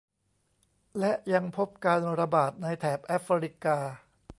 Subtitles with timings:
[0.99, 3.77] และยังพบการระบาดในแถบแอฟริกา